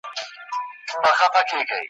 [1.03, 1.77] وېره,